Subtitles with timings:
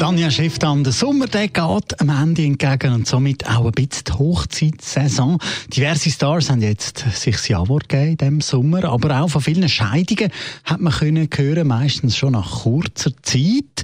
[0.00, 4.12] Tanja Schifftan, der Sommer der geht am Ende entgegen und somit auch ein bisschen die
[4.14, 5.36] Hochzeitssaison.
[5.68, 9.68] Diverse Stars haben jetzt sich das Ja-Wort gegeben in diesem Sommer, aber auch von vielen
[9.68, 10.32] Scheidungen
[10.64, 13.82] hat man können hören, meistens schon nach kurzer Zeit.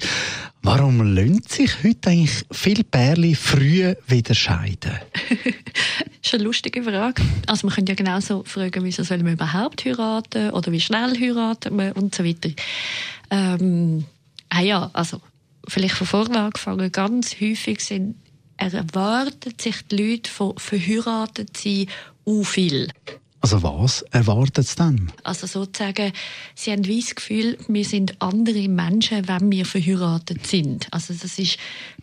[0.63, 4.93] Warum lönt sich heute eigentlich viele Pärchen früh wieder scheiden?
[5.29, 5.39] das
[6.25, 7.23] ist eine lustige Frage.
[7.47, 11.75] Also man könnte ja genauso fragen, wieso soll man überhaupt heiraten oder wie schnell heiratet
[11.75, 12.49] man und so weiter.
[13.31, 14.07] Ähm,
[14.49, 15.21] ah ja, also
[15.69, 18.17] vielleicht von vorne angefangen, ganz häufig sind,
[18.57, 21.87] erwartet sich die Leute von verheiratet sein
[22.25, 22.89] u viel.
[23.41, 25.13] Also was erwartet es dann?
[25.23, 26.13] Also sozusagen,
[26.57, 30.89] sie haben das Gefühl, wir sind andere Menschen, wenn wir verheiratet sind.
[30.91, 31.59] Also das ist,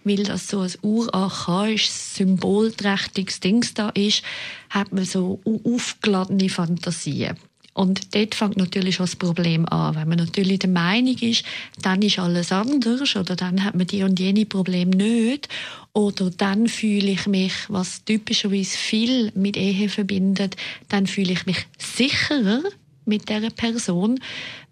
[0.05, 4.23] weil das so ein urarchaisches, symbolträchtiges Ding da ist,
[4.69, 7.35] hat man so aufgeladene Fantasien.
[7.73, 9.95] Und dort fängt natürlich schon das Problem an.
[9.95, 11.43] Wenn man natürlich der Meinung ist,
[11.81, 15.49] dann ist alles anders oder dann hat man die und jene Problem nicht
[15.93, 20.55] oder dann fühle ich mich, was typischerweise viel mit Ehe verbindet,
[20.89, 22.61] dann fühle ich mich sicherer
[23.05, 24.19] mit der Person.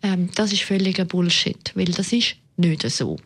[0.01, 3.17] Ähm, das ist völliger Bullshit, weil das ist nicht so.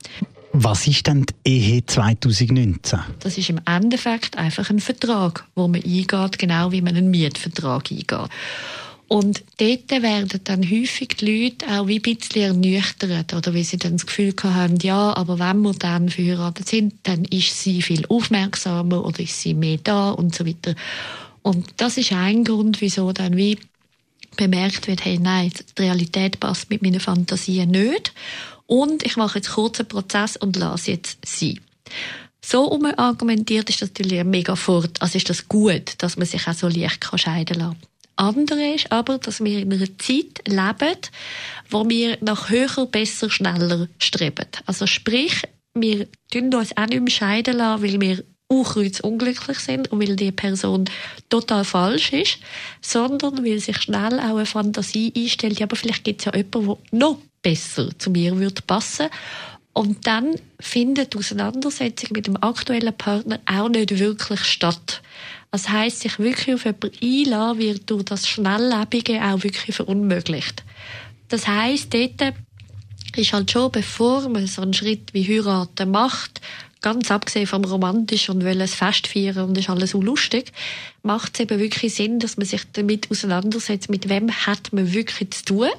[0.58, 3.00] Was ist denn die Ehe 2019?
[3.20, 7.92] Das ist im Endeffekt einfach ein Vertrag, wo man eingeht, genau wie man einen Mietvertrag
[7.92, 8.30] eingeht.
[9.08, 13.78] Und dort werden dann häufig die Leute auch wie ein bisschen ernüchtert, oder wie sie
[13.78, 18.06] dann das Gefühl haben, ja, aber wenn wir dann verheiratet sind, dann ist sie viel
[18.08, 20.76] aufmerksamer oder ist sie mehr da und so weiter.
[21.44, 23.60] Und das ist ein Grund, wieso dann wie
[24.36, 28.12] bemerkt wird, hey, nein, die Realität passt mit meinen Fantasien nicht.
[28.66, 31.62] Und ich mache jetzt einen Prozess und lasse jetzt sie.
[32.42, 35.02] So um argumentiert ist das natürlich mega fort.
[35.02, 38.92] Also ist das gut, dass man sich auch so leicht scheiden lassen kann andere ist
[38.92, 40.98] aber, dass wir in einer Zeit leben,
[41.70, 44.48] wo wir nach höher, besser, schneller streben.
[44.66, 45.44] Also sprich,
[45.74, 50.16] wir tun uns auch nicht mehr scheiden lassen, weil wir auch unglücklich sind und weil
[50.16, 50.86] die Person
[51.30, 52.38] total falsch ist,
[52.80, 56.78] sondern weil sich schnell auch eine Fantasie einstellt, ja, aber vielleicht gibt es ja jemanden,
[56.92, 59.08] der noch besser zu mir würde passen
[59.74, 65.02] und dann findet die Auseinandersetzung mit dem aktuellen Partner auch nicht wirklich statt.
[65.56, 70.66] Das heisst, sich wirklich auf jemanden einlassen, wird durch das Schnelllebige auch wirklich verunmöglicht.
[71.30, 72.34] Das heisst, dort
[73.16, 76.42] ist halt schon, bevor man so einen Schritt wie heiraten macht,
[76.82, 80.52] ganz abgesehen vom romantisch und will es Fest feiern und ist alles so lustig,
[81.04, 85.32] macht es eben wirklich Sinn, dass man sich damit auseinandersetzt, mit wem hat man wirklich
[85.32, 85.70] zu tun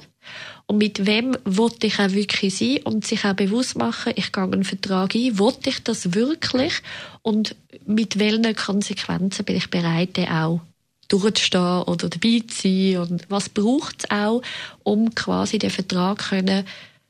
[0.65, 4.43] und mit wem wollte ich auch wirklich sein und sich auch bewusst machen, ich gehe
[4.43, 6.73] einen Vertrag ein, wollte ich das wirklich?
[7.21, 7.55] Und
[7.85, 10.61] mit welchen Konsequenzen bin ich bereit, den auch
[11.07, 12.97] durchzustehen oder dabei zu sein?
[12.97, 14.41] Und was braucht es auch,
[14.83, 16.65] um quasi den Vertrag können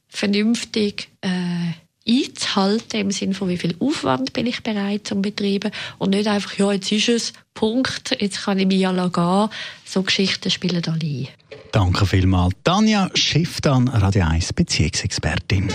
[0.08, 1.74] vernünftig äh,
[2.08, 6.58] einzuhalten, im Sinne von wie viel Aufwand bin ich bereit zum betreiben und nicht einfach,
[6.58, 9.50] ja, jetzt ist es, Punkt, jetzt kann ich mich ja gehen.
[9.86, 11.28] So Geschichten spielen da ein.
[11.72, 12.54] Danke vielmals.
[12.64, 15.70] Tanja Schifftan, Radio 1 Beziehungsexpertin.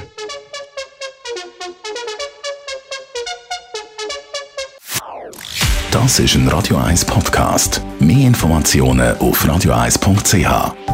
[5.90, 7.82] Das ist ein Radio 1 Podcast.
[8.00, 10.91] Mehr Informationen auf radio1.ch.